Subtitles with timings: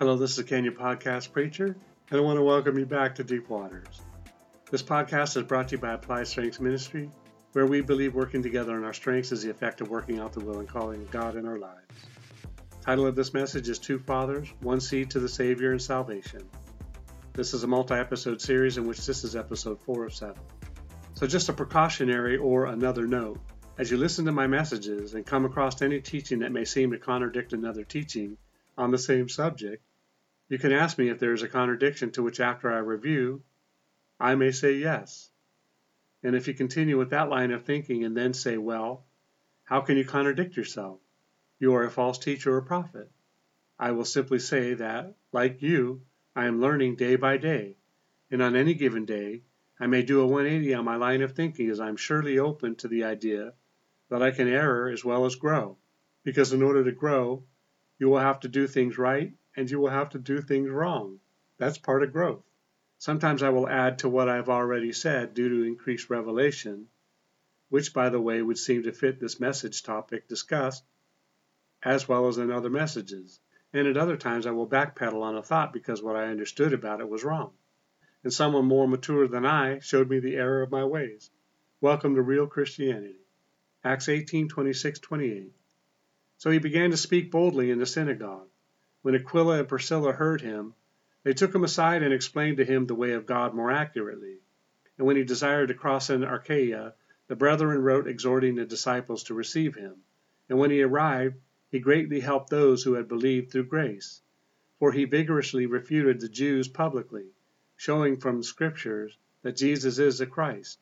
[0.00, 1.76] Hello, this is Kenya Podcast Preacher,
[2.10, 4.02] and I want to welcome you back to Deep Waters.
[4.68, 7.08] This podcast is brought to you by Applied Strengths Ministry,
[7.52, 10.40] where we believe working together on our strengths is the effect of working out the
[10.40, 11.94] will and calling of God in our lives.
[12.80, 16.42] Title of this message is Two Fathers, One Seed to the Savior and Salvation.
[17.32, 20.34] This is a multi episode series in which this is episode 4 of 7.
[21.14, 23.38] So, just a precautionary or another note
[23.78, 26.98] as you listen to my messages and come across any teaching that may seem to
[26.98, 28.36] contradict another teaching
[28.76, 29.82] on the same subject,
[30.48, 33.42] you can ask me if there is a contradiction to which, after I review,
[34.20, 35.30] I may say yes.
[36.22, 39.04] And if you continue with that line of thinking and then say, well,
[39.64, 41.00] how can you contradict yourself?
[41.58, 43.10] You are a false teacher or prophet.
[43.78, 46.02] I will simply say that, like you,
[46.36, 47.76] I am learning day by day,
[48.30, 49.42] and on any given day,
[49.78, 52.76] I may do a 180 on my line of thinking as I am surely open
[52.76, 53.52] to the idea
[54.08, 55.76] that I can err as well as grow.
[56.22, 57.44] Because in order to grow,
[57.98, 61.20] you will have to do things right and you will have to do things wrong.
[61.58, 62.42] That's part of growth.
[62.98, 66.88] Sometimes I will add to what I've already said due to increased revelation,
[67.68, 70.84] which, by the way, would seem to fit this message topic discussed,
[71.82, 73.40] as well as in other messages.
[73.72, 77.00] And at other times I will backpedal on a thought because what I understood about
[77.00, 77.52] it was wrong.
[78.22, 81.30] And someone more mature than I showed me the error of my ways.
[81.80, 83.20] Welcome to real Christianity.
[83.84, 85.52] Acts 18 26 28.
[86.44, 88.50] So he began to speak boldly in the synagogue
[89.00, 90.74] when Aquila and Priscilla heard him,
[91.22, 94.40] they took him aside and explained to him the way of God more accurately.
[94.98, 96.92] And when he desired to cross into Achaia,
[97.28, 99.94] the brethren wrote exhorting the disciples to receive him.
[100.50, 101.36] And when he arrived,
[101.70, 104.20] he greatly helped those who had believed through grace.
[104.78, 107.30] For he vigorously refuted the Jews publicly,
[107.74, 110.78] showing from the Scriptures that Jesus is the Christ.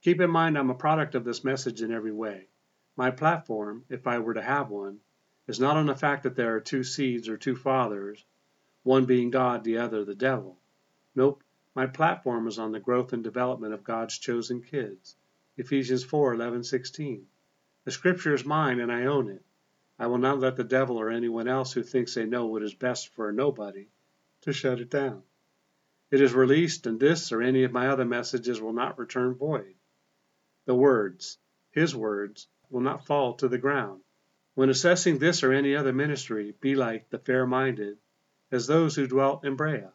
[0.00, 2.48] Keep in mind I'm a product of this message in every way.
[2.96, 5.00] My platform, if I were to have one,
[5.46, 8.24] is not on the fact that there are two seeds or two fathers,
[8.82, 10.58] one being God, the other the devil.
[11.14, 15.14] Nope, my platform is on the growth and development of God's chosen kids.
[15.58, 17.26] Ephesians 4 11 16.
[17.84, 19.44] The scripture is mine and I own it.
[19.98, 22.74] I will not let the devil or anyone else who thinks they know what is
[22.74, 23.88] best for nobody
[24.40, 25.22] to shut it down.
[26.10, 29.74] It is released, and this or any of my other messages will not return void.
[30.64, 31.38] The words,
[31.72, 34.00] his words, will not fall to the ground.
[34.54, 37.98] When assessing this or any other ministry, be like the fair minded,
[38.50, 39.92] as those who dwelt in Berea.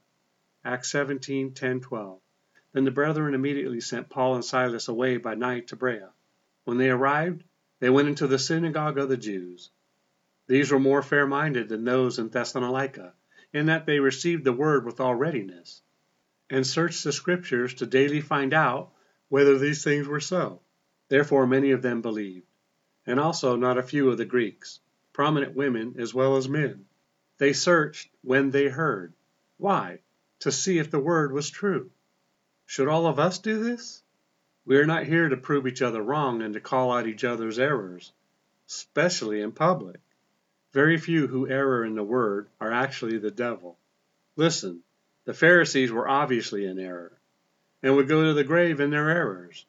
[0.63, 2.21] Acts 17 10 12.
[2.71, 6.11] Then the brethren immediately sent Paul and Silas away by night to Berea.
[6.63, 7.43] When they arrived,
[7.79, 9.71] they went into the synagogue of the Jews.
[10.47, 13.13] These were more fair minded than those in Thessalonica,
[13.51, 15.81] in that they received the word with all readiness,
[16.49, 18.93] and searched the Scriptures to daily find out
[19.27, 20.61] whether these things were so.
[21.09, 22.45] Therefore many of them believed
[23.11, 24.79] and also not a few of the Greeks,
[25.11, 26.85] prominent women as well as men.
[27.39, 29.11] They searched when they heard.
[29.57, 29.99] Why?
[30.39, 31.91] To see if the word was true.
[32.65, 34.01] Should all of us do this?
[34.65, 37.59] We are not here to prove each other wrong and to call out each other's
[37.59, 38.13] errors,
[38.69, 39.99] especially in public.
[40.71, 43.77] Very few who err in the word are actually the devil.
[44.37, 44.83] Listen,
[45.25, 47.11] the Pharisees were obviously in error
[47.83, 49.65] and would go to the grave in their errors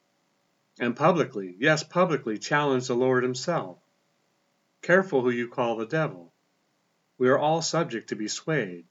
[0.78, 3.78] and publicly, yes, publicly challenge the Lord Himself.
[4.81, 6.33] Careful who you call the devil.
[7.19, 8.87] We are all subject to be swayed.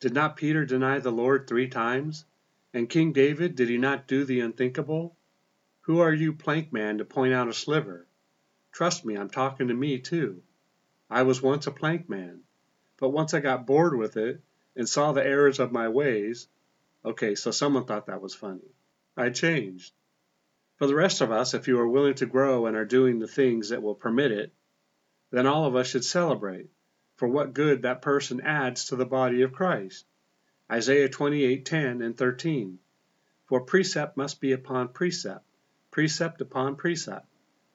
[0.00, 2.24] Did not Peter deny the Lord three times?
[2.72, 5.16] And King David, did he not do the unthinkable?
[5.82, 8.06] Who are you, plank man, to point out a sliver?
[8.72, 10.42] Trust me, I'm talking to me too.
[11.08, 12.40] I was once a plank man,
[12.98, 14.40] but once I got bored with it
[14.74, 16.48] and saw the errors of my ways,
[17.04, 18.74] okay, so someone thought that was funny.
[19.16, 19.92] I changed.
[20.78, 23.26] For the rest of us, if you are willing to grow and are doing the
[23.26, 24.52] things that will permit it,
[25.30, 26.68] then all of us should celebrate,
[27.16, 30.04] for what good that person adds to the body of Christ.
[30.70, 32.78] Isaiah 28:10 and 13.
[33.46, 35.46] For precept must be upon precept,
[35.90, 37.26] precept upon precept,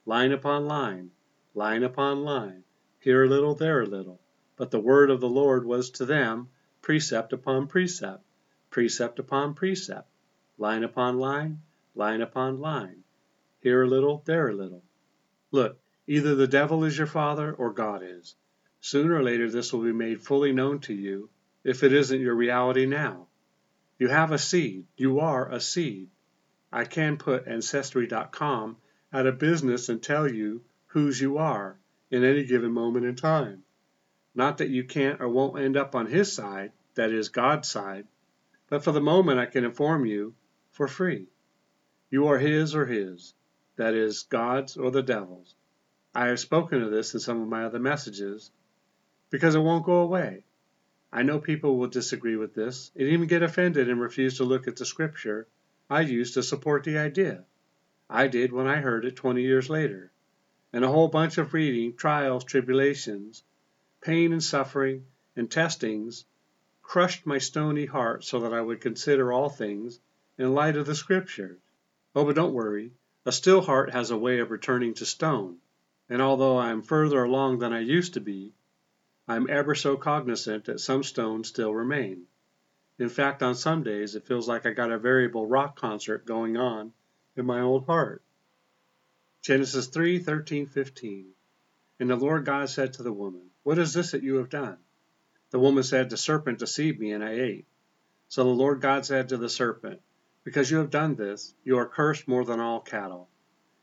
[0.05, 1.09] line upon line,
[1.55, 2.63] line upon line,
[2.99, 4.21] here a little, there a little.
[4.57, 6.49] But the word of the Lord was to them
[6.83, 8.23] precept upon precept,
[8.69, 10.07] precept upon precept,
[10.59, 11.63] line upon line,
[11.95, 13.03] line upon line,
[13.61, 14.83] here a little, there a little.
[15.51, 18.35] Look, either the devil is your father or God is.
[18.79, 21.29] Sooner or later this will be made fully known to you
[21.63, 23.27] if it isn't your reality now.
[23.99, 24.87] You have a seed.
[24.97, 26.09] You are a seed.
[26.71, 28.77] I can put Ancestry.com
[29.13, 31.77] out of business and tell you whose you are
[32.09, 33.63] in any given moment in time.
[34.33, 38.07] Not that you can't or won't end up on his side, that is, God's side,
[38.69, 40.33] but for the moment I can inform you
[40.71, 41.27] for free.
[42.11, 43.33] You are his or his,
[43.77, 45.55] that is, God's or the devil's.
[46.13, 48.51] I have spoken of this in some of my other messages
[49.29, 50.43] because it won't go away.
[51.13, 54.67] I know people will disagree with this and even get offended and refuse to look
[54.67, 55.47] at the scripture
[55.89, 57.45] I use to support the idea.
[58.09, 60.11] I did when I heard it 20 years later.
[60.73, 63.41] And a whole bunch of reading, trials, tribulations,
[64.01, 65.05] pain and suffering,
[65.37, 66.25] and testings
[66.81, 70.01] crushed my stony heart so that I would consider all things
[70.37, 71.61] in light of the scriptures.
[72.13, 72.91] Oh, but don't worry.
[73.25, 75.57] A still heart has a way of returning to stone.
[76.09, 78.53] And although I am further along than I used to be,
[79.27, 82.25] I am ever so cognizant that some stones still remain.
[82.99, 86.57] In fact, on some days it feels like I got a variable rock concert going
[86.57, 86.93] on
[87.35, 88.21] in my old heart.
[89.41, 91.33] Genesis 3 13, 15.
[91.99, 94.77] And the Lord God said to the woman, What is this that you have done?
[95.51, 97.67] The woman said, The serpent deceived me, and I ate.
[98.27, 100.01] So the Lord God said to the serpent,
[100.43, 103.29] Because you have done this, you are cursed more than all cattle,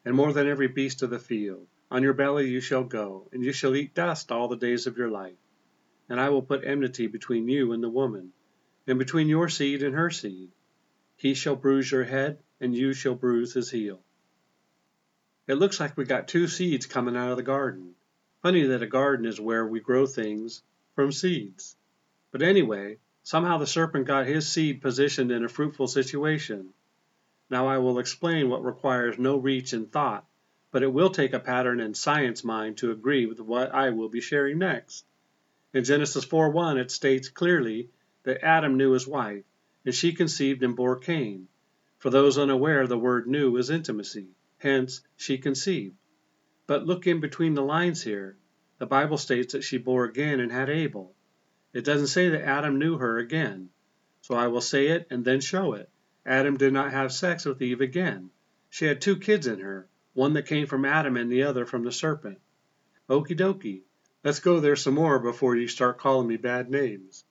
[0.04, 1.66] and more than every beast of the field.
[1.90, 4.98] On your belly you shall go, and you shall eat dust all the days of
[4.98, 5.38] your life.
[6.08, 8.32] And I will put enmity between you and the woman,
[8.86, 10.50] and between your seed and her seed.
[11.16, 14.02] He shall bruise your head, and you shall bruise his heel.
[15.46, 17.94] It looks like we got two seeds coming out of the garden.
[18.42, 20.62] Funny that a garden is where we grow things
[20.94, 21.76] from seeds.
[22.30, 26.72] But anyway, somehow the serpent got his seed positioned in a fruitful situation.
[27.50, 30.26] Now I will explain what requires no reach in thought,
[30.70, 34.08] but it will take a pattern in science mind to agree with what I will
[34.08, 35.04] be sharing next.
[35.74, 37.90] In Genesis 4:1 it states clearly
[38.22, 39.44] that Adam knew his wife,
[39.84, 41.48] and she conceived and bore Cain.
[41.98, 44.28] For those unaware, the word knew is intimacy.
[44.56, 45.98] Hence, she conceived.
[46.66, 48.38] But look in between the lines here.
[48.78, 51.14] The Bible states that she bore again and had Abel.
[51.72, 53.70] It doesn't say that Adam knew her again.
[54.22, 55.88] So I will say it and then show it.
[56.26, 58.30] Adam did not have sex with Eve again.
[58.70, 61.84] She had two kids in her, one that came from Adam and the other from
[61.84, 62.38] the serpent.
[63.08, 63.82] Okie dokie.
[64.24, 67.24] Let's go there some more before you start calling me bad names.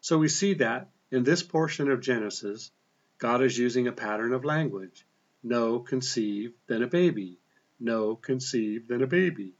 [0.00, 2.70] So we see that, in this portion of Genesis,
[3.18, 5.04] God is using a pattern of language.
[5.42, 7.38] No, conceive, then a baby.
[7.78, 9.54] No, conceive, then a baby.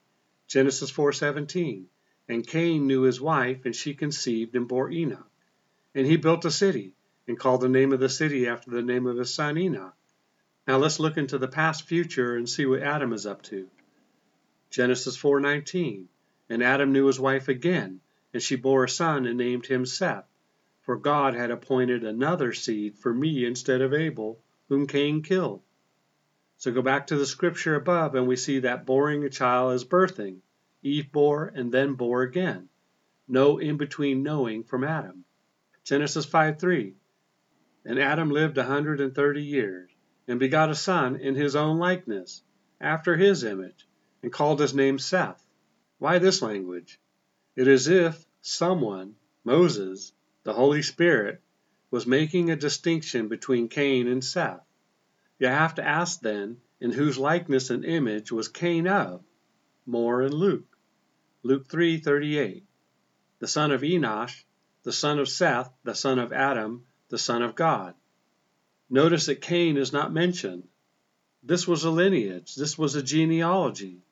[0.47, 1.85] Genesis 4:17.
[2.31, 5.31] And Cain knew his wife, and she conceived and bore Enoch.
[5.95, 6.95] And he built a city,
[7.27, 9.97] and called the name of the city after the name of his son Enoch.
[10.67, 13.69] Now let's look into the past future and see what Adam is up to.
[14.71, 16.09] Genesis 4:19.
[16.49, 18.01] And Adam knew his wife again,
[18.33, 20.31] and she bore a son and named him Seth
[20.91, 25.63] for God had appointed another seed for me instead of Abel, whom Cain killed.
[26.57, 29.85] So go back to the scripture above, and we see that boring a child is
[29.85, 30.39] birthing.
[30.83, 32.69] Eve bore and then bore again.
[33.29, 35.25] No in between knowing from Adam.
[35.85, 36.95] Genesis 5 3.
[37.85, 39.91] And Adam lived a hundred and thirty years,
[40.27, 42.43] and begot a son in his own likeness,
[42.81, 43.87] after his image,
[44.23, 45.45] and called his name Seth.
[45.99, 46.99] Why this language?
[47.57, 50.13] It is if someone, Moses,
[50.45, 51.43] the Holy Spirit,
[51.91, 54.65] was making a distinction between Cain and Seth.
[55.39, 59.23] You have to ask then, in whose likeness and image was Cain of?
[59.91, 60.79] More in Luke.
[61.43, 62.63] Luke 3:38.
[63.41, 64.45] The son of Enosh,
[64.85, 67.97] the son of Seth, the son of Adam, the son of God.
[68.89, 70.69] Notice that Cain is not mentioned.
[71.43, 74.05] This was a lineage, this was a genealogy.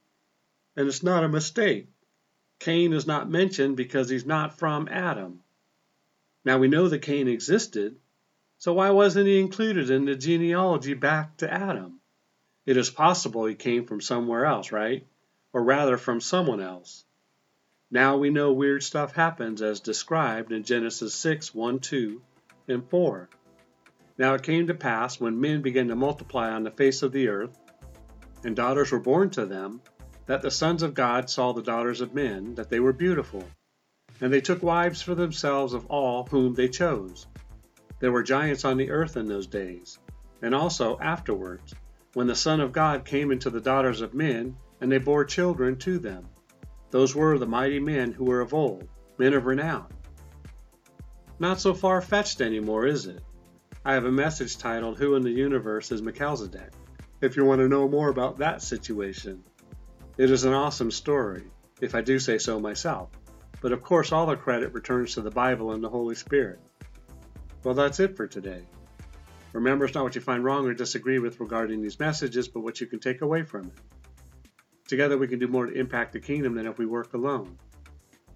[0.75, 1.87] And it's not a mistake.
[2.59, 5.45] Cain is not mentioned because he's not from Adam.
[6.45, 8.01] Now we know that Cain existed,
[8.59, 12.01] so why wasn't he included in the genealogy back to Adam?
[12.67, 15.07] It is possible he came from somewhere else, right?
[15.59, 17.05] Or rather from someone else.
[17.91, 22.23] Now we know weird stuff happens as described in Genesis 6 1, 2,
[22.69, 23.29] and 4.
[24.19, 27.27] Now it came to pass when men began to multiply on the face of the
[27.27, 27.59] earth,
[28.45, 29.81] and daughters were born to them,
[30.27, 33.43] that the sons of God saw the daughters of men, that they were beautiful
[34.21, 37.27] and they took wives for themselves of all whom they chose.
[37.99, 39.99] There were giants on the earth in those days,
[40.41, 41.75] and also afterwards,
[42.15, 45.77] when the Son of God came into the daughters of men, and they bore children
[45.79, 46.29] to them.
[46.91, 49.87] Those were the mighty men who were of old, men of renown.
[51.39, 53.23] Not so far fetched any more, is it?
[53.85, 56.73] I have a message titled Who in the Universe is Melchizedek?
[57.21, 59.43] If you want to know more about that situation.
[60.17, 61.45] It is an awesome story,
[61.81, 63.11] if I do say so myself.
[63.61, 66.61] But of course, all the credit returns to the Bible and the Holy Spirit.
[67.65, 68.63] Well, that's it for today.
[69.53, 72.81] Remember, it's not what you find wrong or disagree with regarding these messages, but what
[72.81, 73.73] you can take away from it.
[74.89, 77.59] Together, we can do more to impact the kingdom than if we work alone.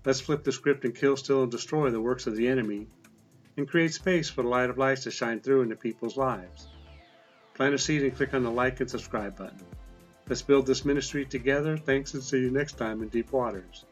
[0.04, 2.86] Let's flip the script and kill, steal, and destroy the works of the enemy
[3.56, 6.68] and create space for the light of life to shine through into people's lives.
[7.54, 9.64] Plant a seed and click on the like and subscribe button.
[10.28, 11.76] Let's build this ministry together.
[11.76, 13.86] Thanks and see you next time in Deep Waters.